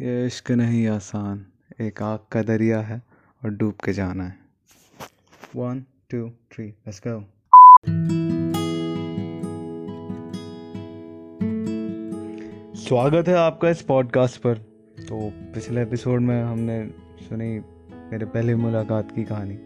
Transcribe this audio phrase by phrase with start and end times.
[0.00, 1.46] ये इश्क नहीं आसान।
[1.80, 3.02] एक आग का दरिया है
[3.44, 4.38] और डूब के जाना है।
[5.56, 7.20] One two three let's go
[12.74, 14.54] स्वागत है आपका इस पॉडकास्ट पर।
[15.08, 16.90] तो पिछले एपिसोड में हमने
[17.28, 17.60] सुनी
[17.92, 19.56] मेरे पहले मुलाकात की कहानी।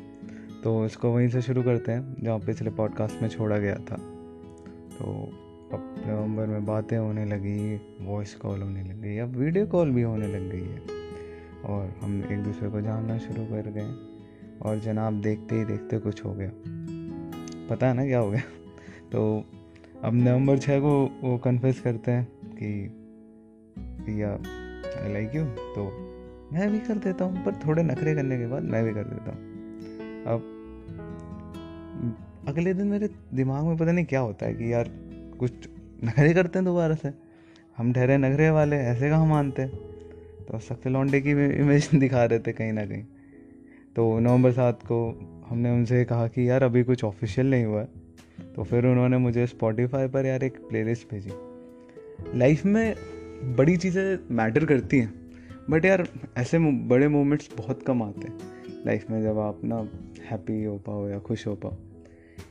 [0.64, 3.96] तो इसको वहीं से शुरू करते हैं, जहाँ पिछले पॉडकास्ट में छोड़ा गया था।
[4.98, 5.29] तो
[6.07, 10.27] नवंबर में बातें होने लगी वॉइस कॉल होने लग गई अब वीडियो कॉल भी होने
[10.27, 10.82] लग गई है।
[11.64, 13.95] और हम एक दूसरे को जानना शुरू कर गए।
[14.62, 16.50] और जनाब देखते ही देखते कुछ हो गया।
[17.71, 18.40] पता है ना क्या हो गया?
[19.12, 19.45] तो
[20.04, 22.89] अब नवंबर छः को वो कन्फेस करते हैं कि,
[23.79, 24.31] भैया
[25.04, 25.90] आई लाइक यू तो
[26.53, 29.31] मैं भी कर देता हूँ, पर थोड़े नखरे करने के बाद मैं भी कर देता
[29.31, 29.54] हूँ।
[30.25, 30.50] अब
[32.48, 34.91] अगले दिन मेरे दिमाग में पता नहीं क्या होता है कि यार
[35.39, 35.73] कुछ
[36.05, 37.12] नखरे करते हैं दोबारा से।
[37.77, 39.67] हम ठहरे नखरे वाले, ऐसे कहाँ मानते
[40.45, 43.03] तो सख्त लौंडे की इमेज दिखा रहे थे कहीं ना कहीं।
[43.97, 44.98] तो नवंबर सात को
[45.48, 47.89] हमने उनसे कहा कि यार अभी कुछ ऑफिशियल नहीं हुआ है।
[48.56, 51.31] तो फिर उन्होंने मुझे स्पॉटिफाई पर यार एक प्लेलिस्ट भेजी।
[52.39, 52.95] लाइफ में
[53.57, 55.14] बड़ी चीज़ें मैटर करती हैं।
[55.70, 58.39] बट यार, ऐसे बड़े मोमेंट्स बहुत कम आते हैं।
[58.86, 59.89] लाइफ में जब आप ना
[60.31, 61.77] हैप्पी हो पाओ या खुश हो पाओ।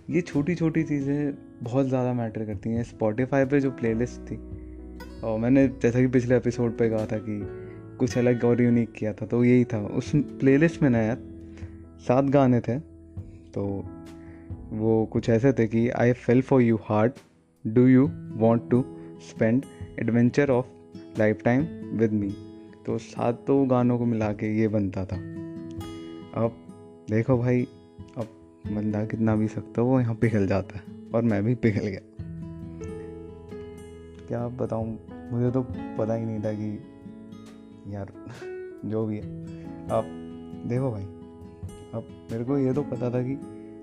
[0.09, 4.35] ये छोटी छोटी चीज़ें बहुत ज़्यादा मैटर करती हैं। स्पॉटिफाई पे जो प्लेलिस्ट थी,
[5.23, 7.39] और मैंने जैसा कि पिछले एपिसोड पे कहा था कि
[7.99, 11.17] कुछ अलग और यूनिक किया था तो यही था। उस प्लेलिस्ट में ना यार,
[12.07, 12.77] सात गाने थे
[13.53, 13.63] तो
[14.73, 17.19] वो कुछ ऐसे थे कि I fell for you heart
[17.65, 18.83] do you want to
[19.21, 19.65] spend
[19.99, 20.65] adventure of
[21.45, 22.29] lifetime with me
[22.85, 25.15] तो सातों गानों को मिला के ये बनता था।
[26.35, 26.55] अब
[27.09, 27.67] देखो भाई
[28.67, 30.83] बंदा कितना भी सकता वो यहाँ पिघल जाता है
[31.15, 31.99] और मैं भी पिघल गया।
[34.27, 34.99] क्या बताऊँ?
[35.31, 36.79] मुझे तो पता ही नहीं था कि
[37.95, 38.13] यार,
[38.85, 39.43] जो भी है।
[39.89, 40.05] आप
[40.67, 41.03] देखो भाई
[41.93, 43.35] अब मेरे को ये तो पता था कि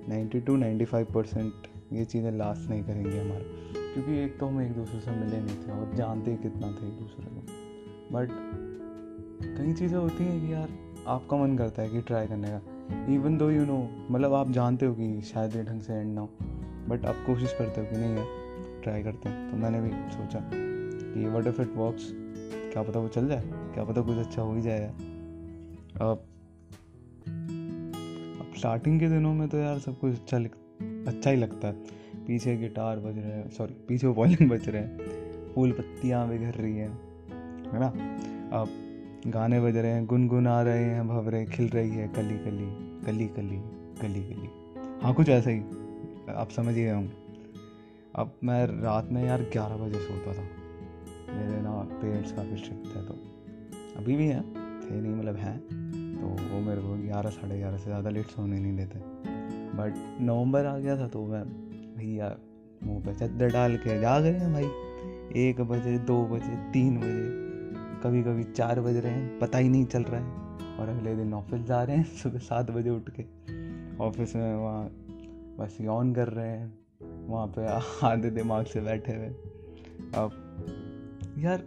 [0.08, 1.52] 90 टू 95 परसेंट
[1.92, 3.44] ये चीज़ें लास्ट नहीं करेंगी हमारे।
[3.94, 6.98] क्योंकि एक तो हम एक दूसरे से मिले नहीं थे और जानते कितना थे एक
[6.98, 7.40] दूसरे को।
[8.12, 8.28] बट
[9.58, 10.68] कई चीज़ें होती हैं कि यार,
[11.06, 12.79] आपका मन करता है कि ट्राई करने का।
[13.14, 13.78] इवन दो यू नो
[14.10, 16.30] मतलब आप जानते हो कि शायद ये ढंग से एंड ना हो
[16.88, 18.26] बट आप कोशिश करते हो कि नहीं यार
[18.82, 22.10] ट्राई करते हैं। तो मैंने भी सोचा कि वट इफ़ इट वर्क्स
[22.72, 23.42] क्या पता वो चल जाए,
[23.74, 24.94] क्या पता कुछ अच्छा हो ही जाए यार।
[26.00, 26.26] अब
[28.40, 30.38] अब स्टार्टिंग के दिनों में तो यार सब कुछ अच्छा
[31.06, 35.52] अच्छा ही लगता है। पीछे गिटार बज रहे हैं सॉरी पीछे वॉल्यूम बज रहे हैं,
[35.54, 36.90] फूल पत्तियाँ बिखर रही हैं,
[37.72, 37.86] है ना?
[38.52, 38.68] अब
[39.26, 42.66] गाने बज रहे हैं, गुनगुन रहे हैं भवरे खिल रही है, कली कली
[43.06, 43.56] कली कली
[44.00, 44.48] कली कली।
[45.02, 45.60] हाँ कुछ ऐसा ही।
[46.34, 47.10] आप समझ ही गए होंगे।
[48.14, 50.42] अब मैं रात में यार ग्यारह बजे सोता था।
[51.32, 53.14] मेरे ना पेरेंट्स काफ़ी स्ट्रिक्ट थे तो
[53.96, 54.42] अभी भी हैं,
[54.82, 55.58] थे नहीं मतलब हैं।
[56.20, 58.98] तो वो मेरे को ग्यारह, साढ़े ग्यारह से ज़्यादा लेट सोने नहीं देते।
[59.76, 61.44] बट नवंबर आ गया था तो मैं
[61.96, 62.36] भैया
[62.84, 64.64] मुँह पे चद्दर डाल के, जा गए हैं भाई,
[65.36, 67.49] एक बजे, दो बजे, तीन बजे
[68.02, 71.34] कभी कभी चार बज रहे हैं, पता ही नहीं चल रहा है। और अगले दिन
[71.34, 73.22] ऑफ़िस जा रहे हैं, सुबह सात बजे उठ के।
[74.04, 74.88] ऑफ़िस में वहाँ
[75.58, 76.80] बस यौन कर रहे हैं।
[77.26, 77.66] वहाँ पे
[78.06, 79.26] आधे दिमाग से बैठे हुए।
[80.14, 80.46] अब
[81.38, 81.64] यार,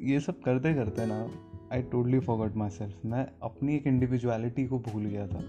[0.00, 1.30] ये सब करते करते ना
[1.72, 5.40] I totally forgot myself मैं अपनी एक इंडिविजुअलिटी को भूल गया था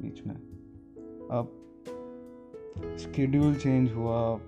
[0.00, 0.36] बीच में।
[1.30, 1.58] अब
[2.98, 4.40] स्केड्यूल चेंज हुआ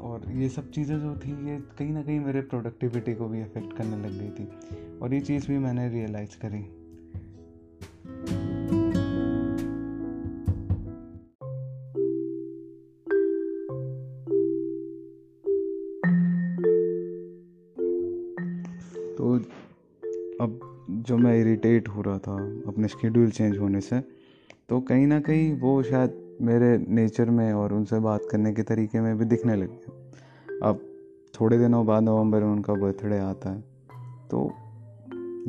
[0.00, 3.76] और ये सब चीज़ें जो थी, ये कहीं ना कहीं मेरे प्रोडक्टिविटी को भी अफेक्ट
[3.76, 6.62] करने लग गई थी। और ये चीज़ भी मैंने रियलाइज़ करी।
[19.16, 19.34] तो
[20.44, 20.60] अब
[21.06, 22.36] जो मैं इरिटेट हो रहा था,
[22.66, 24.00] अपने शेड्यूल चेंज होने से
[24.68, 29.00] तो कहीं ना कहीं वो शायद मेरे नेचर में और उनसे बात करने के तरीके
[29.00, 29.70] में भी दिखने लग
[30.62, 30.80] अब
[31.40, 33.60] थोड़े दिनों बाद नवंबर में उनका बर्थडे आता है।
[34.30, 34.52] तो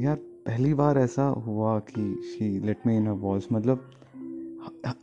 [0.02, 3.92] यार, पहली बार ऐसा हुआ कि she let me in a walls मतलब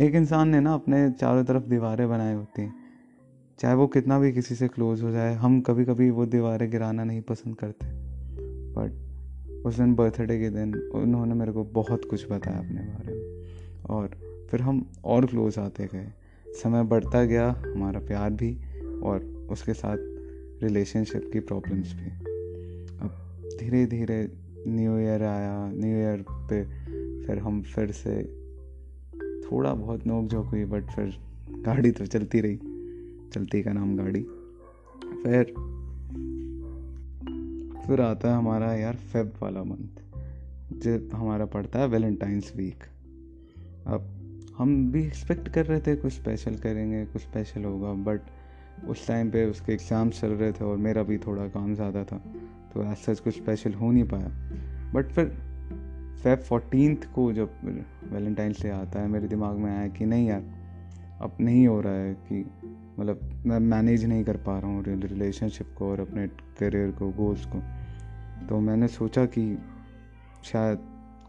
[0.01, 2.75] एक इंसान ने ना अपने चारों तरफ़ दीवारें बनाई होती हैं।
[3.59, 7.05] चाहे वो कितना भी किसी से क्लोज हो जाए, हम कभी कभी वो दीवारें गिराना
[7.05, 7.87] नहीं पसंद करते।
[8.73, 8.93] बट
[9.67, 13.47] उस दिन बर्थडे के दिन उन्होंने मेरे को बहुत कुछ बताया अपने बारे में।
[13.91, 16.13] और फिर हम और क्लोज आते गए।
[16.49, 18.57] समय बढ़ता गया, हमारा प्यार भी
[19.03, 19.97] और उसके साथ
[20.63, 22.11] रिलेशनशिप की प्रॉब्लम्स भी।
[22.99, 24.33] अब धीरे धीरे
[24.69, 26.65] न्यू ईयर आया न्यू ईयर पे
[27.27, 28.23] फिर हम फिर से
[29.43, 31.17] थोड़ा बहुत नोक झोंक हुई बट फिर
[31.51, 32.57] गाड़ी तो चलती रही।
[33.33, 34.23] चलती का नाम गाड़ी।
[35.23, 35.45] फिर
[37.87, 40.03] फिर आता है हमारा यार फेब वाला मंथ
[40.73, 42.85] जो हमारा पड़ता है वैलेंटाइंस वीक
[43.87, 44.16] अब
[44.59, 48.21] हम भी एक्सपेक्ट कर रहे थे कुछ स्पेशल करेंगे, कुछ स्पेशल होगा बट
[48.89, 52.17] उस टाइम पे उसके एग्ज़ाम्स चल रहे थे और मेरा भी थोड़ा काम ज़्यादा था
[52.73, 54.29] तो एज सच कुछ स्पेशल हो नहीं पाया।
[54.95, 55.29] बट फिर
[56.23, 57.51] फेब फोर्टीन को जब
[58.13, 60.43] वैलेंटाइंस डे आता है, मेरे दिमाग में आया कि नहीं यार,
[61.21, 62.45] अब नहीं हो रहा है कि
[62.99, 66.27] मतलब मैं मैनेज नहीं कर पा रहा हूँ रिलेशनशिप को और अपने
[66.61, 67.63] करियर को गोल्स को।
[68.49, 69.57] तो मैंने सोचा कि
[70.45, 70.79] शायद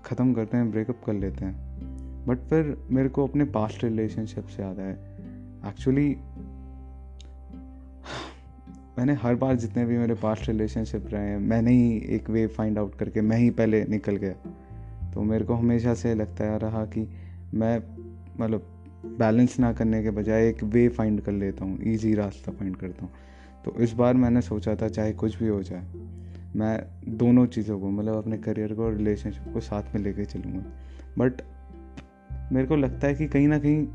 [0.06, 1.67] ख़त्म करते हैं ब्रेकअप कर लेते हैं।
[2.27, 4.91] बट फिर मेरे को अपने पास्ट रिलेशनशिप से याद है
[5.68, 6.15] एक्चुअली
[8.97, 12.77] मैंने हर बार जितने भी मेरे पास्ट रिलेशनशिप रहे हैं, मैंने ही एक वे फाइंड
[12.79, 14.33] आउट करके मैं ही पहले निकल गया।
[15.13, 17.07] तो मेरे को हमेशा से लगता रहा कि
[17.53, 17.77] मैं
[18.39, 18.74] मतलब
[19.19, 23.06] बैलेंस ना करने के बजाय एक वे फाइंड कर लेता हूँ ईजी रास्ता फाइंड करता
[23.06, 23.12] हूँ।
[23.65, 25.85] तो इस बार मैंने सोचा था चाहे कुछ भी हो जाए,
[26.56, 30.63] मैं दोनों चीज़ों को मतलब अपने करियर को और रिलेशनशिप को साथ में लेके चलूँगा।
[31.18, 31.41] बट
[32.52, 33.88] मेरे को लगता है कि कहीं ना कहीं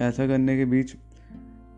[0.00, 0.96] ऐसा करने के बीच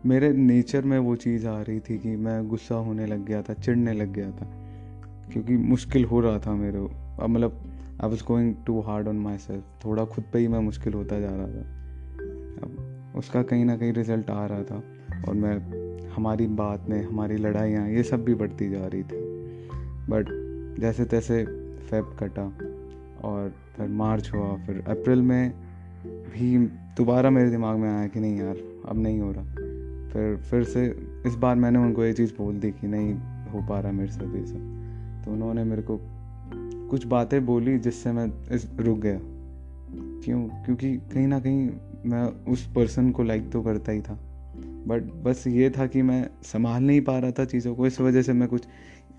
[0.05, 3.53] मेरे नेचर में वो चीज़ आ रही थी कि मैं गुस्सा होने लग गया था,
[3.53, 4.47] चिढ़ने लग गया था,
[5.33, 7.59] क्योंकि मुश्किल हो रहा था मेरे अब मतलब
[8.03, 11.29] I was going to hard on myself थोड़ा खुद पे ही मैं मुश्किल होता जा
[11.29, 11.77] रहा था।
[12.63, 14.83] अब उसका कहीं ना कहीं रिज़ल्ट आ रहा था
[15.27, 15.55] और मैं,
[16.09, 19.17] हमारी बात में, हमारी लड़ाइयाँ, ये सब भी बढ़ती जा रही थी।
[20.09, 20.27] बट
[20.79, 21.45] जैसे तैसे
[21.89, 22.66] फेब कटा।
[23.23, 25.53] और फिर मार्च हुआ, फिर अप्रैल में
[26.05, 28.55] भी दोबारा मेरे दिमाग में आया कि नहीं यार,
[28.87, 29.43] अब नहीं हो रहा।
[30.07, 33.13] फिर फिर से इस बार मैंने उनको ये चीज़ बोल दी कि नहीं
[33.51, 34.73] हो पा रहा मेरे साथ ये सब।
[35.25, 35.99] तो उन्होंने मेरे को
[36.89, 39.19] कुछ बातें बोली जिससे मैं इस, रुक गया।
[40.23, 40.47] क्यों?
[40.65, 41.69] क्योंकि कहीं ना कहीं
[42.05, 44.19] मैं उस पर्सन को लाइक तो करता ही था।
[44.87, 48.21] बट बस ये था कि मैं संभाल नहीं पा रहा था चीज़ों को, इस वजह
[48.21, 48.67] से मैं कुछ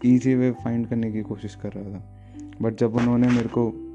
[0.07, 2.17] ईजी वे फाइंड करने की कोशिश कर रहा था।
[2.63, 3.88] बट जब उन्होंने मेरे को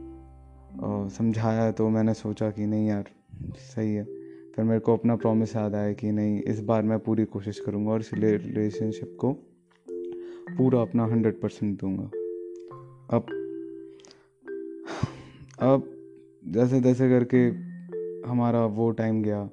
[0.82, 3.04] समझाया तो मैंने सोचा कि नहीं यार,
[3.56, 4.04] सही है।
[4.56, 7.92] फिर मेरे को अपना प्रॉमिस याद आया कि नहीं, इस बार मैं पूरी कोशिश करूँगा
[7.92, 9.34] और इस रिलेशनशिप को
[10.58, 12.04] पूरा अपना हंड्रेड परसेंट दूँगा।
[13.18, 13.26] अब
[15.60, 15.90] अब
[16.48, 17.48] जैसे तैसे करके
[18.28, 19.46] हमारा वो टाइम गया।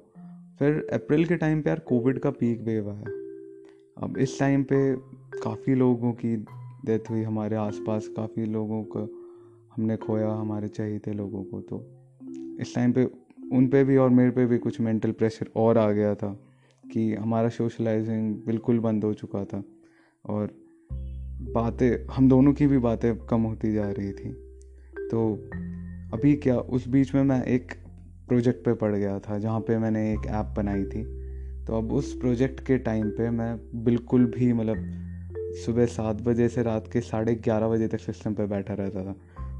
[0.59, 3.11] फिर अप्रैल के टाइम पे यार कोविड का पीक वेव आया।
[3.97, 4.95] अब इस टाइम पे
[5.39, 6.35] काफ़ी लोगों की
[6.85, 9.20] डेथ हुई, हमारे आसपास काफ़ी लोगों को
[9.75, 11.77] हमने खोया हमारे चाहिए थे लोगों को तो
[12.61, 13.03] इस टाइम पे
[13.53, 16.39] उन पे भी और मेरे पे भी कुछ मेंटल प्रेशर और आ गया था
[16.93, 19.63] कि हमारा सोशलाइजिंग बिल्कुल बंद हो चुका था
[20.25, 20.49] और
[21.53, 24.31] बातें, हम दोनों की भी बातें कम होती जा रही थी।
[25.11, 25.49] तो
[26.13, 27.71] अभी क्या, उस बीच में मैं एक
[28.27, 31.03] प्रोजेक्ट पे पड़ गया था जहाँ पे मैंने एक ऐप बनाई थी।
[31.65, 34.77] तो अब उस प्रोजेक्ट के टाइम पे मैं बिल्कुल भी मतलब
[35.65, 39.15] सुबह सात बजे से रात के साढ़े ग्यारह बजे तक सिस्टम पे बैठा रहता था।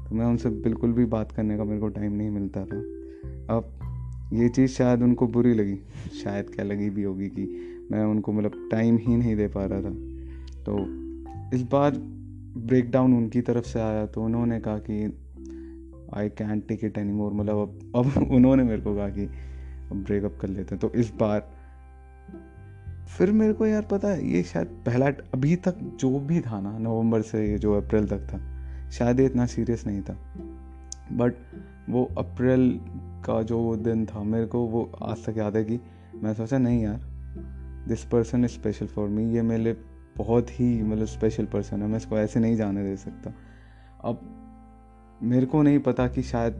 [0.08, 2.76] तो मैं उनसे बिल्कुल भी बात करने का मेरे को टाइम नहीं मिलता था।
[3.56, 3.78] अब
[4.32, 5.76] ये चीज़ शायद उनको बुरी लगी।
[6.24, 7.44] शायद क्या लगी भी होगी कि
[7.92, 9.90] मैं उनको मतलब टाइम ही नहीं दे पा रहा था।
[10.62, 10.78] तो
[11.56, 11.90] इस बार
[12.58, 15.18] ब्रेक डाउन उनकी तरफ़ से आया तो उन्होंने कहा कि
[16.14, 17.56] I can take it anymore मतलब
[17.96, 19.24] अब अब उन्होंने मेरे को कहा कि
[19.90, 21.50] अब ब्रेकअप कर लेते हैं। तो इस बार
[23.18, 26.78] फिर मेरे को यार पता है, ये शायद पहला, अभी तक जो भी था ना,
[26.78, 28.51] नवंबर से ये जो अप्रैल तक था
[28.92, 30.16] शायद ये इतना सीरियस नहीं था।
[31.12, 31.34] बट
[31.90, 32.80] वो अप्रैल
[33.24, 35.80] का जो वो दिन था, मेरे को वो आज तक याद है कि
[36.22, 37.00] मैं सोचा, नहीं यार
[37.88, 39.76] this person is special for me ये मेरे लिए
[40.16, 43.32] बहुत ही मतलब स्पेशल पर्सन है। मैं इसको ऐसे नहीं जाने दे सकता।
[44.04, 44.20] अब
[45.22, 46.54] मेरे को नहीं पता कि शायद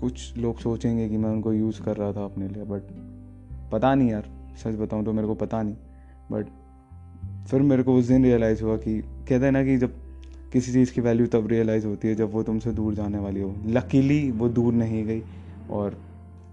[0.00, 2.82] कुछ लोग सोचेंगे कि मैं उनको यूज़ कर रहा था अपने लिए बट
[3.72, 5.76] पता नहीं यार, सच बताऊँ तो मेरे को पता नहीं।
[6.32, 6.46] बट
[7.46, 10.03] फिर मेरे को उस दिन रियलाइज़ हुआ कि कहते हैं ना कि जब
[10.54, 13.54] किसी चीज़ की वैल्यू तब रियलाइज़ होती है जब वो तुमसे दूर जाने वाली हो।
[13.66, 15.22] लकीली वो दूर नहीं गई
[15.70, 15.96] और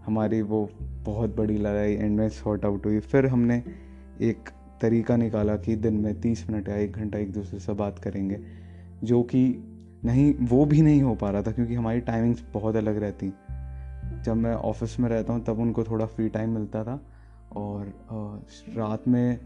[0.06, 0.70] हमारी वो
[1.06, 3.58] बहुत बड़ी लड़ाई एंड में सॉर्ट आउट हुई। फिर हमने
[4.22, 4.50] एक
[4.82, 8.40] तरीका निकाला कि दिन में तीस मिनट या एक घंटा एक दूसरे से बात करेंगे,
[9.04, 9.44] जो कि
[10.06, 13.34] नहीं, वो भी नहीं हो पा रहा था क्योंकि हमारी टाइमिंग्स बहुत अलग रहती।
[14.26, 17.00] जब मैं ऑफ़िस में रहता हूँ, तब उनको थोड़ा फ्री टाइम मिलता था
[17.56, 17.94] और
[18.76, 19.40] रात में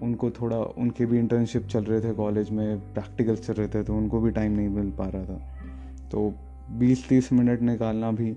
[0.00, 3.94] उनको थोड़ा, उनके भी इंटर्नशिप चल रहे थे कॉलेज में प्रैक्टिकल्स चल रहे थे तो
[3.94, 5.56] उनको भी टाइम नहीं मिल पा रहा था।
[6.10, 6.34] तो
[6.70, 8.36] 20-30 मिनट निकालना भी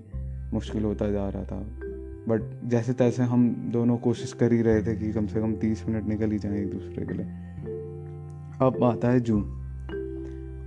[0.53, 1.59] मुश्किल होता जा रहा था।
[2.27, 5.87] बट जैसे तैसे हम दोनों कोशिश कर ही रहे थे कि कम से कम 30
[5.87, 7.25] मिनट निकल ही जाए एक दूसरे के लिए।
[8.61, 9.41] अब आता है जून।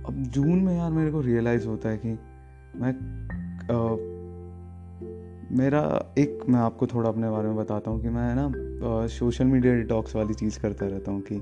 [0.07, 2.19] अब जून में यार मेरे को रियलाइज़ होता है कि
[2.75, 2.93] मैं
[5.51, 5.81] मेरा
[6.17, 10.15] एक, मैं आपको थोड़ा अपने बारे में बताता हूँ कि मैं ना सोशल मीडिया डिटॉक्स
[10.15, 11.35] वाली चीज़ करता रहता हूँ कि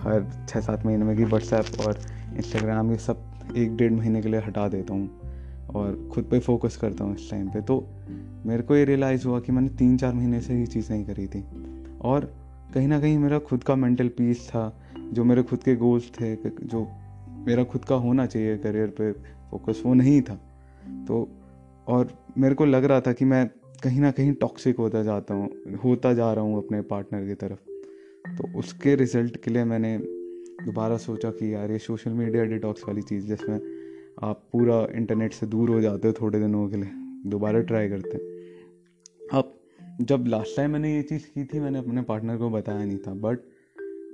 [0.00, 1.98] हर छः सात महीने में कि व्हाट्सएप और
[2.36, 3.22] इंस्टाग्राम ये सब
[3.56, 7.30] एक डेढ़ महीने के लिए हटा देता हूँ और ख़ुद पे फोकस करता हूँ इस
[7.30, 7.84] टाइम पे। तो
[8.46, 11.26] मेरे को ये रियलाइज़ हुआ कि मैंने तीन चार महीने से ये चीज़ नहीं करी
[11.26, 11.44] थी
[12.00, 12.32] और
[12.74, 14.72] कहीं ना कहीं मेरा खुद का मेंटल पीस था,
[15.12, 16.86] जो मेरे खुद के गोल्स थे, जो
[17.46, 19.12] मेरा खुद का होना चाहिए करियर पे
[19.50, 20.34] फोकस वो नहीं था।
[21.08, 21.28] तो
[21.90, 23.46] और मेरे को लग रहा था कि मैं
[23.82, 25.48] कहीं ना कहीं टॉक्सिक होता जाता हूँ,
[25.84, 29.98] होता जा रहा हूँ अपने पार्टनर की तरफ़। तो उसके रिज़ल्ट के लिए मैंने
[30.64, 33.60] दोबारा सोचा कि यार ये सोशल मीडिया डिटॉक्स वाली चीज़ जिसमें
[34.22, 36.90] आप पूरा इंटरनेट से दूर हो जाते हो थोड़े दिनों के लिए,
[37.26, 39.54] दोबारा ट्राई करते हैं। अब
[40.00, 43.14] जब लास्ट टाइम मैंने ये चीज़ की थी, मैंने अपने पार्टनर को बताया नहीं था
[43.14, 43.38] बट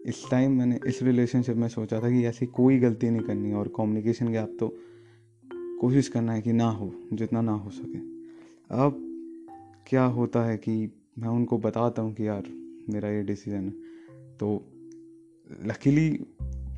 [0.06, 3.72] इस टाइम मैंने, इस रिलेशनशिप में सोचा था कि ऐसी कोई गलती नहीं करनी और
[3.76, 4.74] कम्युनिकेशन गैप तो
[5.80, 7.98] कोशिश करना है कि ना हो, जितना ना हो सके।
[8.70, 9.02] अब
[9.86, 12.42] क्या होता है कि मैं उनको बताता हूँ कि यार,
[12.90, 13.70] मेरा ये डिसीज़न है।
[14.38, 14.64] तो
[15.64, 16.10] लकीली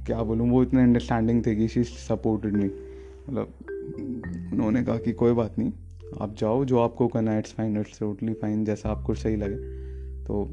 [0.06, 2.64] क्या बोलूँ, वो इतने अंडरस्टैंडिंग थे कि शी सपोर्टेड मी
[3.28, 3.54] मतलब
[4.52, 5.72] उन्होंने कहा कि कोई बात नहीं,
[6.20, 9.56] आप जाओ, जो आपको करना है it's fine it's totally fine जैसा आपको सही लगे।
[10.24, 10.44] तो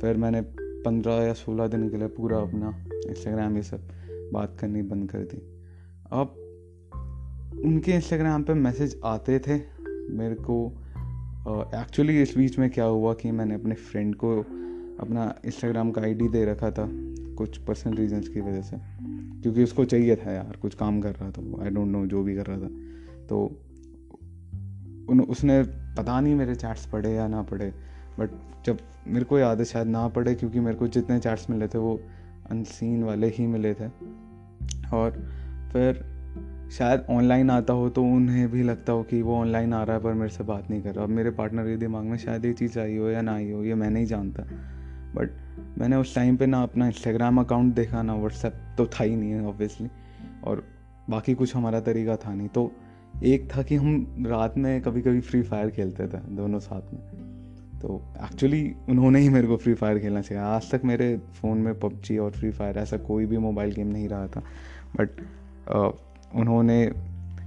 [0.00, 3.88] फिर मैंने पंद्रह या सोलह दिन के लिए पूरा अपना इंस्टाग्राम ये सब
[4.32, 5.42] बात करनी बंद कर दी।
[6.12, 6.41] अब
[7.60, 9.60] उनके इंस्टाग्राम पे मैसेज आते थे
[10.10, 10.72] मेरे को
[11.74, 14.40] एक्चुअली इस बीच में क्या हुआ कि मैंने अपने फ्रेंड को
[15.00, 16.88] अपना इंस्टाग्राम का आईडी दे रखा था
[17.34, 18.76] कुछ पर्सनल रीजंस की वजह से।
[19.42, 22.36] क्योंकि उसको चाहिए था यार, कुछ काम कर रहा था आई डोंट नो जो भी
[22.36, 22.68] कर रहा था।
[23.26, 23.60] तो
[25.10, 25.62] उन, उसने
[25.96, 27.72] पता नहीं मेरे चैट्स पढ़े या ना पढ़े
[28.18, 28.30] बट
[28.66, 28.78] जब
[29.08, 32.00] मेरे को याद है शायद ना पढ़े क्योंकि मेरे को जितने चैट्स मिले थे वो
[32.50, 33.86] अनसीन वाले ही मिले थे।
[34.94, 35.10] और
[35.72, 36.11] फिर
[36.78, 40.02] शायद ऑनलाइन आता हो तो उन्हें भी लगता हो कि वो ऑनलाइन आ रहा है,
[40.02, 42.52] पर मेरे से बात नहीं कर रहा। अब मेरे पार्टनर के दिमाग में शायद ये
[42.52, 44.42] चीज़ आई हो या ना आई हो, ये मैं नहीं जानता।
[45.14, 45.30] बट
[45.78, 49.30] मैंने उस टाइम पे ना अपना इंस्टाग्राम अकाउंट देखा, ना व्हाट्सएप तो था ही नहीं
[49.30, 49.88] है ऑब्वियसली
[50.44, 50.64] और
[51.10, 52.70] बाकी कुछ हमारा तरीका था नहीं। तो
[53.24, 57.00] एक था कि हम रात में कभी कभी फ्री फायर खेलते थे, दोनों साथ में।
[57.80, 61.78] तो एक्चुअली उन्होंने ही मेरे को फ्री फायर खेलना चाहिए आज तक मेरे फ़ोन में
[61.80, 64.42] पबजी और फ्री फायर ऐसा कोई भी मोबाइल गेम नहीं रहा था।
[64.96, 65.20] बट
[66.34, 66.82] उन्होंने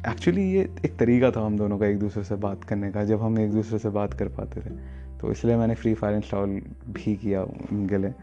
[0.09, 3.21] एक्चुअली ये एक तरीका था हम दोनों का एक दूसरे से बात करने का, जब
[3.21, 4.73] हम एक दूसरे से बात कर पाते थे।
[5.19, 6.49] तो इसलिए मैंने फ्री फायर इंस्टॉल
[6.89, 8.13] भी किया उनके लिए।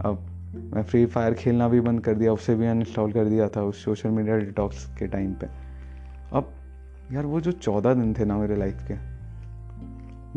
[0.00, 0.18] अब
[0.74, 3.84] मैं फ्री फायर खेलना भी बंद कर दिया, उससे भी अनइंस्टॉल कर दिया था उस
[3.84, 5.46] सोशल मीडिया डिटॉक्स के टाइम पे।
[6.32, 6.52] अब
[7.12, 8.94] यार वो जो चौदह दिन थे ना मेरे लाइफ के,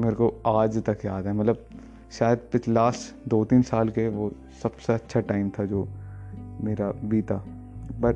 [0.01, 1.65] मेरे को आज तक याद है। मतलब
[2.11, 4.31] शायद पिछ लास्ट दो तीन साल के वो
[4.63, 5.87] सबसे अच्छा टाइम था जो
[6.61, 7.35] मेरा बीता।
[7.99, 8.15] बट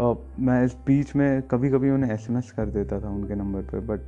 [0.00, 4.00] मैं इस बीच में कभी कभी उन्हें एसएमएस कर देता था उनके नंबर पे बट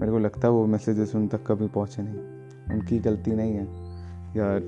[0.00, 3.64] मेरे को लगता है वो मैसेजेस उन तक कभी पहुँचे नहीं। उनकी गलती नहीं है।
[4.36, 4.58] या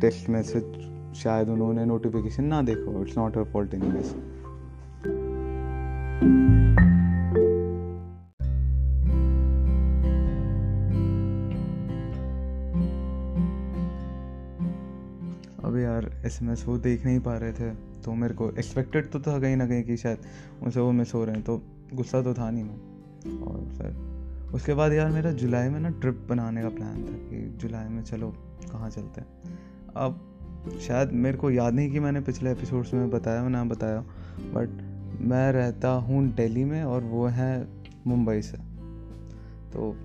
[0.00, 4.12] टेक्स्ट मैसेज शायद उन्होंने नोटिफिकेशन ना देखो it's not a fault in this
[15.64, 19.10] अब यार एस एम एस वो देख नहीं पा रहे थे। तो मेरे को एक्सपेक्टेड
[19.10, 20.18] तो था कहीं ना कहीं कि शायद
[20.62, 21.62] उनसे वो मिस हो रहे हैं तो
[21.94, 22.92] गुस्सा तो था नहीं मैं।
[23.38, 24.12] और फिर
[24.54, 28.02] उसके बाद यार मेरा जुलाई में ना ट्रिप बनाने का प्लान था कि जुलाई में
[28.02, 28.30] चलो,
[28.72, 29.26] कहाँ चलते हैं।
[29.96, 30.28] अब
[30.80, 34.00] शायद मेरे को याद नहीं कि मैंने पिछले एपिसोड्स में बताया ना बताया
[34.40, 37.68] बट मैं रहता हूँ दिल्ली में और वो है
[38.06, 38.56] मुंबई से।
[39.72, 39.96] तो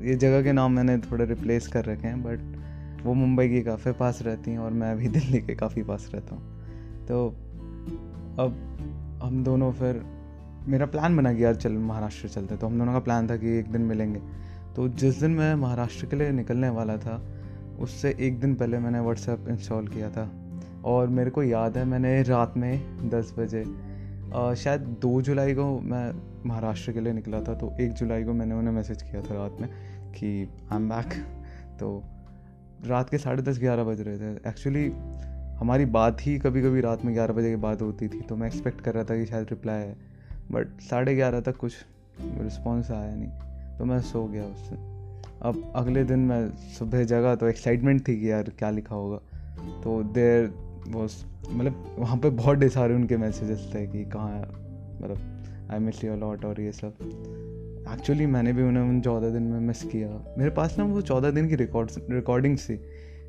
[0.00, 2.56] ये जगह के नाम मैंने थोड़े रिप्लेस कर रखे हैं बट
[3.06, 6.34] वो मुंबई के काफ़ी पास रहती हैं और मैं भी दिल्ली के काफ़ी पास रहता
[6.34, 6.56] हूँ।
[7.06, 7.36] तो
[8.38, 10.02] अब हम दोनों फिर,
[10.68, 13.70] मेरा प्लान बना यार चल महाराष्ट्र चलते तो हम दोनों का प्लान था कि एक
[13.72, 14.20] दिन मिलेंगे।
[14.76, 17.20] तो जिस दिन मैं महाराष्ट्र के लिए निकलने वाला था,
[17.80, 20.30] उससे एक दिन पहले मैंने व्हाट्सएप इंस्टॉल किया था।
[20.84, 23.64] और मेरे को याद है, मैंने रात में दस बजे
[24.56, 26.10] शायद दो जुलाई को मैं
[26.46, 29.56] महाराष्ट्र के लिए निकला था। तो एक जुलाई को मैंने उन्हें मैसेज किया था रात
[29.60, 29.68] में
[30.12, 30.28] कि
[30.72, 31.14] आई एम बैक
[31.80, 32.02] तो
[32.86, 34.88] रात के साढ़े दस ग्यारह बज रहे थे। एक्चुअली
[35.58, 38.46] हमारी बात ही कभी कभी रात में ग्यारह बजे के बाद होती थी तो मैं
[38.46, 39.96] एक्सपेक्ट कर रहा था कि शायद रिप्लाई है
[40.52, 41.72] बट साढ़े ग्यारह तक कुछ
[42.20, 44.76] रिस्पॉन्स आया नहीं तो मैं सो गया उससे।
[45.42, 46.48] अब अगले दिन मैं
[46.78, 49.16] सुबह जगा तो एक्साइटमेंट थी कि यार क्या लिखा होगा।
[49.82, 50.46] तो देर
[50.88, 51.02] वो
[51.50, 54.38] मतलब वहाँ पे बहुत ढेर सारे उनके मैसेजेस थे कि कहाँ
[55.02, 59.42] मतलब आई मिस यू लॉट और ये सब। एक्चुअली मैंने भी उन्हें उन चौदह दिन
[59.42, 60.08] में मिस किया।
[60.38, 62.74] मेरे पास ना वो चौदह दिन की रिकॉर्ड रिकॉर्डिंग्स थी।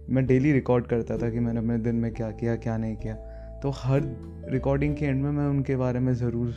[0.10, 3.16] मैं डेली रिकॉर्ड करता था कि मैंने अपने दिन में क्या किया, क्या नहीं किया।
[3.64, 4.02] तो हर
[4.50, 6.48] रिकॉर्डिंग के एंड में मैं उनके बारे में ज़रूर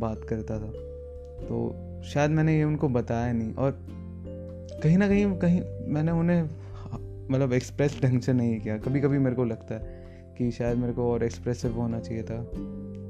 [0.00, 0.70] बात करता था।
[1.46, 3.78] तो शायद मैंने ये उनको बताया नहीं और
[4.82, 6.42] कहीं ना कहीं कहीं मैंने उन्हें
[7.30, 9.80] मतलब एक्सप्रेस ढंग से नहीं किया। कभी कभी मेरे को लगता है
[10.38, 12.50] कि शायद मेरे को और एक्सप्रेसिव होना चाहिए था।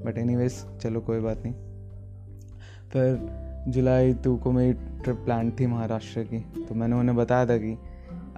[0.05, 1.55] बट एनी चलो कोई बात नहीं।
[2.93, 3.29] फिर
[3.69, 7.77] जुलाई टू को मेरी ट्रिप प्लान थी महाराष्ट्र की। तो मैंने उन्हें बताया था कि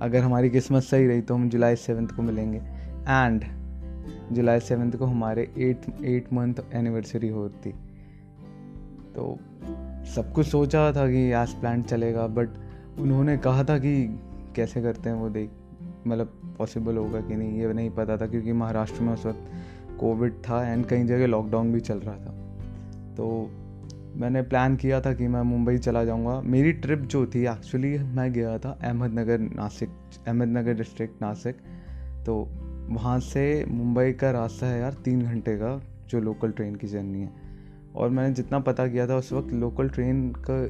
[0.02, 3.44] अगर हमारी किस्मत सही रही तो हम जुलाई सेवन्थ को मिलेंगे। एंड
[4.32, 7.70] जुलाई सेवन्थ को हमारे एट एट मंथ एनिवर्सरी होती।
[9.14, 9.38] तो
[10.14, 12.48] सब कुछ सोचा था कि आज प्लान चलेगा बट
[12.98, 14.20] उन्होंने कहा था कि
[14.56, 15.50] कैसे करते हैं वो देख।
[16.06, 20.32] मतलब पॉसिबल होगा कि नहीं, ये नहीं पता था क्योंकि महाराष्ट्र में उस वक्त कोविड
[20.32, 22.32] था एंड कई जगह लॉकडाउन भी चल रहा था।
[23.14, 23.50] तो
[24.16, 28.32] मैंने प्लान किया था कि मैं मुंबई चला जाऊँगा। मेरी ट्रिप जो थी एक्चुअली मैं
[28.32, 29.88] गया था अहमदनगर, नासिक,
[30.28, 31.56] अहमदनगर डिस्ट्रिक्ट नासिक।
[32.26, 32.48] तो
[32.88, 37.20] वहाँ से मुंबई का रास्ता है यार तीन घंटे का, जो लोकल ट्रेन की जर्नी
[37.20, 37.30] है।
[37.96, 40.68] और मैंने जितना पता किया था, उस वक्त लोकल ट्रेन का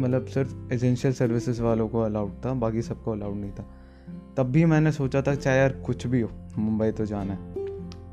[0.00, 3.70] मतलब सिर्फ़ एजेंशियल सर्विसेज़ वालों को अलाउड था, बाकी सबको अलाउड नहीं था।
[4.36, 7.54] तब भी मैंने सोचा था, चाहे यार कुछ भी हो, मुंबई तो जाना है।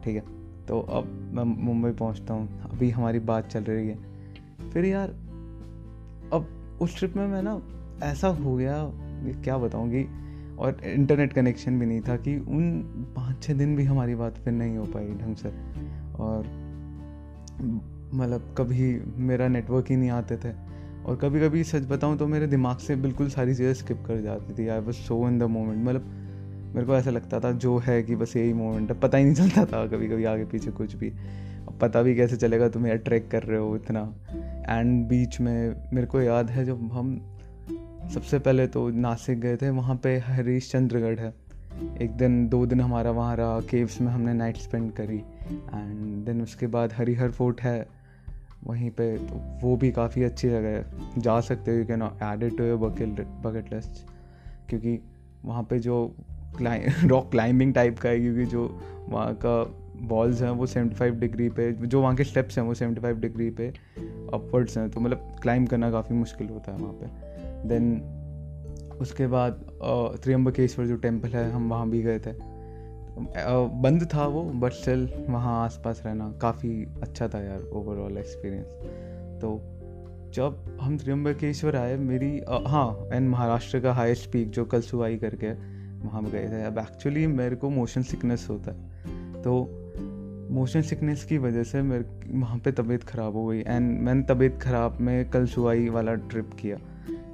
[0.03, 0.23] ठीक है
[0.65, 4.16] तो अब मैं मुंबई पहुँचता हूँ। अभी हमारी बात चल रही है।
[4.73, 5.09] फिर यार,
[6.33, 7.61] अब उस ट्रिप में मैं ना
[8.03, 8.83] ऐसा हो गया
[9.43, 10.03] क्या बताऊँगी
[10.57, 12.81] और इंटरनेट कनेक्शन भी नहीं था कि उन
[13.15, 15.49] पाँच छः दिन भी हमारी बात फिर नहीं हो पाई ढंग से।
[16.19, 16.47] और
[18.13, 20.51] मतलब कभी मेरा नेटवर्क ही नहीं आते थे।
[21.05, 24.53] और कभी कभी सच बताऊँ तो मेरे दिमाग से बिल्कुल सारी चीज़ें स्किप कर जाती
[24.53, 26.26] थी। आई बस सो इन द मोमेंट मतलब
[26.77, 29.35] मेरे को ऐसा लगता था, जो है कि बस यही मोमेंट है। पता ही नहीं
[29.35, 31.11] चलता था कभी कभी आगे पीछे कुछ भी।
[31.81, 34.01] पता भी कैसे चलेगा, तुम ट्रैक कर रहे हो इतना।
[34.69, 37.17] एंड बीच में मेरे को याद है जब हम
[38.13, 41.33] सबसे पहले तो नासिक गए थे, वहाँ पे हरीश चंद्रगढ़ है।
[42.01, 46.41] एक दिन, दो दिन हमारा वहाँ रहा केव्स में हमने नाइट स्पेंड करी। एंड देन
[46.41, 47.87] उसके बाद हरिहर फोर्ट है,
[48.63, 50.85] वहीं पे तो वो भी काफ़ी अच्छी जगह है।
[51.17, 54.05] जा सकते हो you can add to your bucket bucket list
[54.69, 54.99] क्योंकि
[55.45, 56.15] वहाँ पे जो
[56.55, 58.67] रॉक क्लाइंबिंग टाइप का है, क्योंकि जो
[59.09, 59.61] वहाँ का
[60.07, 63.67] वॉल्स हैं वो 75 डिग्री पे, जो वहाँ के स्टेप्स हैं वो 75 डिग्री पे
[64.33, 68.01] अपवर्ड्स हैं तो मतलब क्लाइंब करना काफ़ी मुश्किल होता है वहाँ पे। देन
[69.01, 69.65] उसके बाद
[70.23, 72.33] त्रियम्बकेश्वर जो टेंपल है, हम वहाँ भी गए थे।
[73.81, 76.69] बंद था वो बट स्टिल वहाँ आसपास रहना काफ़ी
[77.01, 78.67] अच्छा था यार ओवरऑल एक्सपीरियंस
[79.41, 79.59] तो
[80.33, 85.53] जब हम त्रियम्बकेश्वर आए, मेरी हाँ एंड महाराष्ट्र का हाईएस्ट पीक जो कल सुहाई करके
[86.03, 89.53] वहाँ पर गए थे। अब एक्चुअली मेरे को मोशन सिकनेस होता है। तो
[90.51, 94.59] मोशन सिकनेस की वजह से मेरे वहाँ पे तबीयत ख़राब हो गई। एंड मैंने तबीयत
[94.61, 96.77] ख़राब में कल सुहाई वाला ट्रिप किया।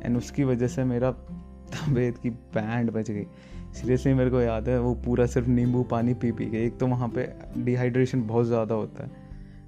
[0.04, 3.26] एंड उसकी वजह से मेरा तबीयत की बैंड बच गई।
[3.73, 6.88] सीरियसली मेरे को याद है, वो पूरा सिर्फ़ नींबू पानी पी पी के। एक तो
[6.88, 9.12] वहाँ पे डिहाइड्रेशन बहुत ज़्यादा होता है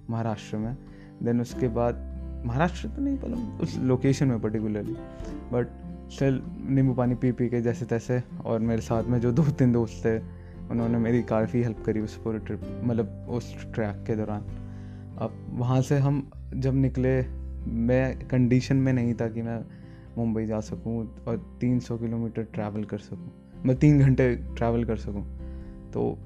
[0.09, 0.75] महाराष्ट्र में।
[1.23, 2.03] देन उसके बाद,
[2.45, 4.95] महाराष्ट्र तो नहीं मतलब उस लोकेशन में पर्टिकुलरली
[5.51, 5.67] बट
[6.11, 9.71] स्टिल नींबू पानी पी पी के जैसे तैसे, और मेरे साथ में जो दो तीन
[9.71, 10.19] दोस्त थे,
[10.71, 14.41] उन्होंने मेरी काफ़ी हेल्प करी उस पूरे ट्रिप मतलब उस ट्रैक के दौरान।
[15.17, 17.25] अब वहाँ से हम जब निकले,
[17.67, 19.65] मैं कंडीशन में नहीं था कि मैं
[20.17, 23.31] मुंबई जा सकूँ और 300 किलोमीटर ट्रैवल कर सकूँ
[23.65, 25.39] मैं तीन घंटे ट्रैवल कर सकूँ।
[25.93, 26.19] तो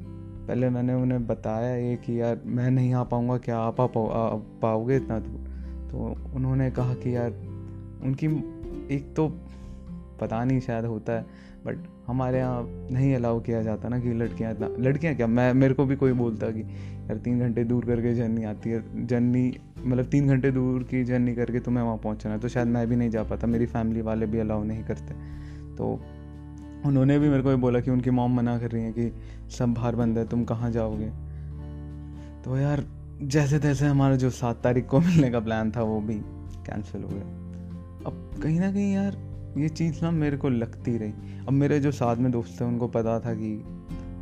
[0.48, 3.88] पहले मैंने उन्हें बताया ये कि यार, मैं नहीं आ पाऊँगा, क्या आप आ,
[4.62, 5.50] पाओगे इतना दूर?
[5.92, 5.98] तो
[6.34, 7.32] उन्होंने कहा कि यार,
[8.04, 8.26] उनकी
[8.96, 9.28] एक तो
[10.22, 11.26] पता नहीं शायद होता है
[11.66, 11.78] बट
[12.08, 15.28] हमारे यहाँ नहीं अलाउ किया जाता ना कि लड़कियाँ इतना, लड़कियाँ क्या?
[15.28, 19.08] मैं, मेरे को भी कोई बोलता कि यार तीन घंटे दूर करके जर्नी आती है
[19.08, 22.88] जर्नी मतलब तीन घंटे दूर की जर्नी करके तुम्हें वहाँ पहुँचना है तो शायद मैं
[22.88, 25.14] भी नहीं जा पाता, मेरी फैमिली वाले भी अलाउ नहीं करते।
[25.76, 26.02] तो
[26.86, 29.12] उन्होंने भी मेरे को बोला कि उनकी मॉम मना कर रही है कि
[29.50, 31.10] सब बाहर बंद है, तुम कहाँ जाओगे?
[32.44, 32.84] तो यार
[33.22, 36.16] जैसे तैसे हमारा जो सात तारीख को मिलने का प्लान था, वो भी
[36.66, 37.24] कैंसिल हो गया।
[38.06, 41.12] अब कहीं ना कहीं यार ये चीज़ ना मेरे को लगती रही।
[41.48, 43.64] अब मेरे जो साथ में दोस्त थे, उनको पता था कि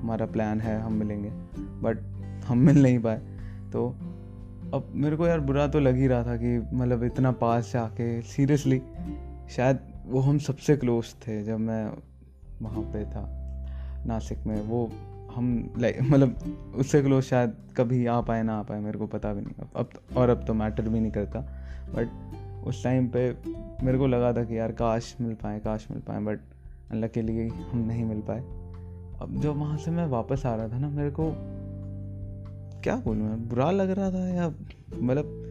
[0.02, 1.98] हमारा प्लान है, हम मिलेंगे बट
[2.46, 3.18] हम मिल नहीं पाए।
[3.74, 3.90] तो
[4.74, 8.22] अब मेरे को यार बुरा तो लग ही रहा था कि मतलब इतना पास जाके
[8.22, 8.82] सीरियसली
[9.50, 11.94] शायद वो हम सबसे क्लोज थे जब मैं
[12.62, 13.26] वहाँ पे था,
[14.06, 14.92] नासिक में। वो
[15.36, 16.36] हम लाइक मतलब
[16.76, 19.90] उससे क्लोज शायद कभी आ पाए, ना आ पाए, मेरे को पता भी नहीं। अब
[19.94, 21.40] तो और अब तो मैटर भी नहीं करता।
[21.90, 22.08] बट
[22.67, 23.30] उस टाइम पे
[23.84, 26.39] मेरे को लगा था कि यार काश मिल पाए, काश मिल पाए बट
[26.91, 28.39] अल्लाह के लिए हम नहीं मिल पाए।
[29.21, 31.32] अब जब वहाँ से मैं वापस आ रहा था ना, मेरे को
[32.84, 34.47] क्या बोलूँ मैं बुरा लग रहा था या
[35.01, 35.43] मतलब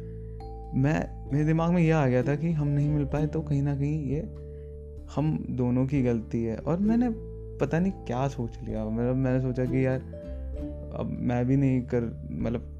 [0.74, 3.62] मैं, मेरे दिमाग में यह आ गया था कि हम नहीं मिल पाए तो कहीं
[3.62, 4.20] ना कहीं ये
[5.14, 7.08] हम दोनों की गलती है। और मैंने
[7.58, 10.00] पता नहीं क्या सोच लिया। मतलब मैंने सोचा कि यार
[10.98, 12.72] अब मैं भी नहीं कर मतलब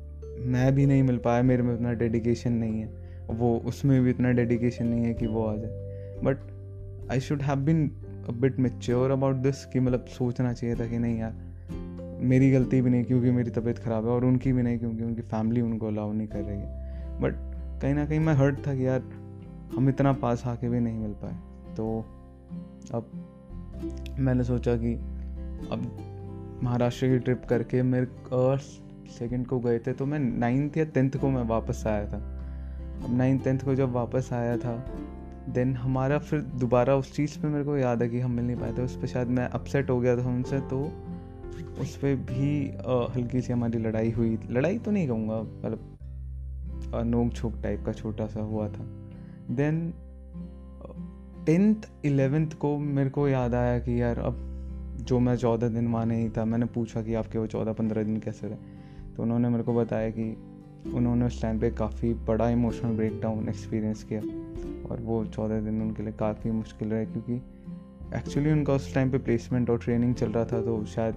[0.46, 4.30] मैं भी नहीं मिल पाया, मेरे में उतना डेडिकेशन नहीं है। वो उसमें भी इतना
[4.30, 6.38] डेडिकेशन नहीं है कि वो आ जाए। But
[7.10, 7.90] I should have been
[8.30, 11.32] bit mature about this कि मतलब सोचना चाहिए था कि नहीं यार,
[12.22, 15.22] मेरी गलती भी नहीं क्योंकि मेरी तबीयत ख़राब है और उनकी भी नहीं क्योंकि उनकी
[15.22, 17.34] फैमिली उनको अलाउ नहीं कर रही है। बट
[17.82, 19.02] कहीं ना कहीं मैं हर्ट था कि यार,
[19.76, 22.04] हम इतना पास आके भी नहीं मिल पाए। तो
[22.94, 23.10] अब
[24.18, 24.94] मैंने सोचा कि
[25.72, 28.06] अब महाराष्ट्र की ट्रिप करके मेरे
[29.08, 32.35] सेकंड को गए थे तो मैं नाइन्थ या टेंथ को मैं वापस आया था।
[33.04, 34.76] अब नाइन्थ टेंथ को जब वापस आया था
[35.48, 38.56] देन हमारा फिर दोबारा उस चीज़ पे मेरे को याद है कि हम मिल नहीं
[38.56, 40.80] पाए थे। उस पर शायद मैं अपसेट हो गया था उनसे तो
[41.80, 42.50] उस पर भी
[43.14, 45.92] हल्की सी हमारी लड़ाई हुई। लड़ाई तो नहीं कहूँगा मतलब
[47.06, 48.84] नोक छोक टाइप का छोटा सा हुआ था।
[49.50, 49.92] देन
[51.46, 54.42] टेंथ इलेवेंथ को मेरे को याद आया कि यार अब
[55.00, 58.16] जो मैं चौदह दिन वहाँ नहीं था, मैंने पूछा कि आपके वो चौदह पंद्रह दिन
[58.16, 58.56] कैसे रहे?
[59.16, 60.24] तो उन्होंने मेरे को बताया कि
[60.94, 64.20] उन्होंने उस टाइम पे काफ़ी बड़ा इमोशनल ब्रेकडाउन एक्सपीरियंस किया।
[64.90, 67.34] और वो चौदह दिन उनके लिए काफ़ी मुश्किल रहे क्योंकि
[68.16, 71.14] एक्चुअली उनका उस टाइम पे प्लेसमेंट और ट्रेनिंग चल रहा था तो शायद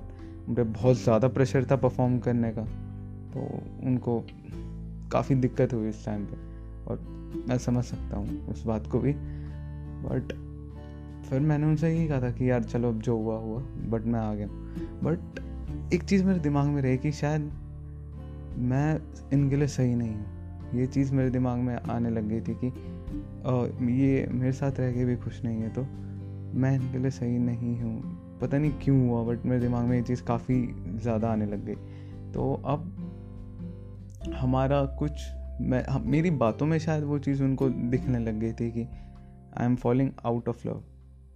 [0.49, 2.63] उन पर बहुत ज़्यादा प्रेशर था परफॉर्म करने का।
[3.33, 4.19] तो उनको
[5.11, 6.37] काफ़ी दिक्कत हुई उस टाइम पे।
[6.87, 6.99] और
[7.49, 9.13] मैं समझ सकता हूँ उस बात को भी।
[10.03, 10.33] बट
[11.29, 14.19] फिर मैंने उनसे यही कहा था कि यार चलो अब जो हुआ हुआ। बट मैं
[14.19, 14.47] आ गया
[15.03, 17.51] बट एक चीज़ मेरे दिमाग में रही कि शायद
[18.61, 18.99] मैं
[19.33, 20.37] इनके लिए सही नहीं हूँ।
[20.73, 22.67] ये चीज़ मेरे दिमाग में आने लग गई थी कि
[23.93, 25.81] ये मेरे साथ रह के भी खुश नहीं है तो
[26.59, 30.03] मैं इनके लिए सही नहीं हूँ। पता नहीं क्यों हुआ बट मेरे दिमाग में ये
[30.03, 30.61] चीज़ काफ़ी
[31.01, 31.75] ज़्यादा आने लग गई।
[32.31, 32.85] तो अब
[34.35, 35.11] हमारा कुछ,
[35.61, 38.87] मैं, मेरी बातों में शायद वो चीज़ उनको दिखने लग गई थी कि
[39.57, 40.83] I am falling out of love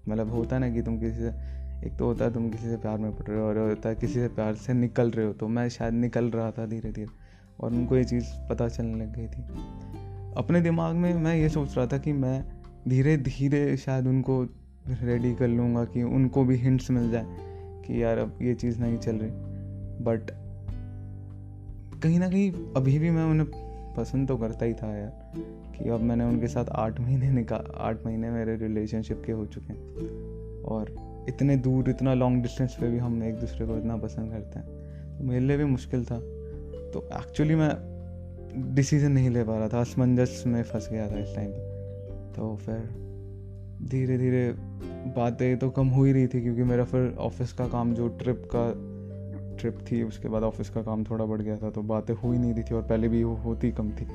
[0.09, 1.29] मतलब होता ना कि तुम किसी से,
[1.87, 3.95] एक तो होता है तुम किसी से प्यार में पड़ रहे हो और होता है
[3.95, 7.07] किसी से प्यार से निकल रहे हो तो मैं शायद निकल रहा था धीरे धीरे
[7.59, 9.41] और उनको ये चीज़ पता चलने लग गई थी।
[10.37, 12.43] अपने दिमाग में मैं ये सोच रहा था कि मैं
[12.87, 14.43] धीरे धीरे शायद उनको
[14.87, 17.25] रेडी कर लूँगा कि उनको भी हिंट्स मिल जाए
[17.85, 19.31] कि यार अब ये चीज़ नहीं चल रही।
[20.03, 20.31] बट
[22.01, 23.47] कहीं ना कहीं अभी भी मैं उन्हें
[23.97, 25.33] पसंद तो करता ही था यार।
[25.77, 29.73] कि अब मैंने उनके साथ आठ महीने निकाल आठ महीने मेरे रिलेशनशिप के हो चुके
[29.73, 30.95] हैं। और
[31.29, 34.67] इतने दूर, इतना लॉन्ग डिस्टेंस पे भी हम एक दूसरे को इतना पसंद करते हैं।
[35.17, 36.19] तो मेरे लिए भी मुश्किल था।
[36.93, 37.71] तो एक्चुअली मैं
[38.75, 41.51] डिसीज़न नहीं ले पा रहा था। असमंजस में फंस गया था इस टाइम
[42.33, 43.03] तो फिर
[43.83, 44.53] धीरे धीरे
[45.17, 48.49] बातें तो कम हो ही रही थी क्योंकि मेरा फिर ऑफ़िस का काम, जो ट्रिप
[48.55, 48.92] का
[49.59, 52.39] ट्रिप थी, उसके बाद ऑफ़िस का काम थोड़ा बढ़ गया था तो बातें हो ही
[52.39, 54.05] नहीं रही थी और पहले भी वो होती कम थी।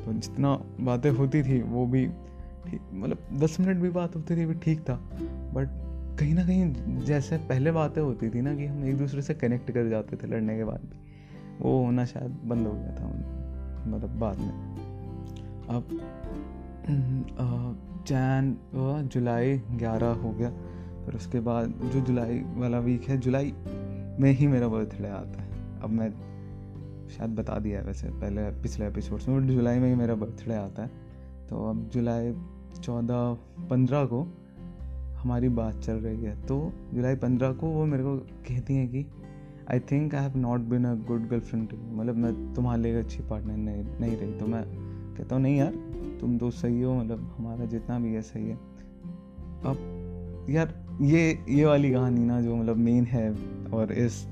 [0.00, 2.06] तो जितना बातें होती थी, वो भी
[2.92, 4.94] मतलब दस मिनट भी बात होती थी भी ठीक था।
[5.54, 5.68] बट
[6.18, 9.70] कहीं ना कहीं जैसे पहले बातें होती थी ना कि हम एक दूसरे से कनेक्ट
[9.70, 10.98] कर जाते थे लड़ने के बाद भी,
[11.60, 13.06] वो होना शायद बंद हो गया था
[13.86, 14.52] मतलब बाद में।
[15.68, 15.84] अब
[18.08, 18.56] जैन
[19.12, 20.50] जुलाई ग्यारह हो गया
[21.04, 23.52] फिर उसके बाद जो जुलाई वाला वीक है, जुलाई
[24.20, 26.10] में ही मेरा बर्थडे आता है। अब मैं
[27.08, 30.90] शायद बता दिया वैसे पहले पिछले एपिसोड में जुलाई में ही मेरा बर्थडे आता है।
[31.50, 32.34] तो अब जुलाई
[32.82, 33.38] चौदह
[33.70, 34.26] पंद्रह को
[35.16, 39.06] हमारी बात चल रही है। तो जुलाई पंद्रह को वो मेरे को कहती हैं कि
[39.70, 43.56] I think I have not been a good girlfriend मतलब मैं तुम्हारे लिए अच्छी पार्टनर
[43.56, 44.64] नहीं नहीं रही। तो मैं
[45.16, 45.72] कहता हूँ, नहीं यार,
[46.20, 48.54] तुम तो सही हो। मतलब हमारा जितना भी है, सही है।
[49.64, 49.97] अब
[50.48, 53.30] यार, ये ये वाली कहानी ना जो मतलब मेन है
[53.72, 54.26] और इस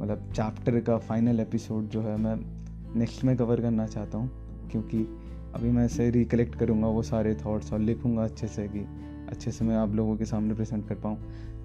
[0.00, 2.36] मतलब चैप्टर का फाइनल एपिसोड जो है मैं
[2.98, 4.30] नेक्स्ट में कवर करना चाहता हूँ,
[4.70, 4.98] क्योंकि
[5.54, 8.86] अभी मैं इसे रिकलेक्ट करूँगा वो सारे थॉट्स और लिखूँगा अच्छे से कि
[9.28, 11.16] अच्छे से मैं आप लोगों के सामने प्रेजेंट कर पाऊँ।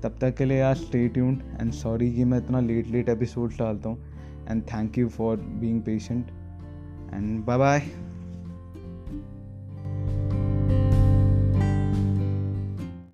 [0.04, 3.52] तब तक के लिए यार स्टे ट्यून्ड एंड सॉरी कि मैं इतना लेट लेट एपिसोड
[3.52, 4.06] डालता हूँ
[4.50, 6.26] and thank you for being patient
[7.14, 8.13] and bye bye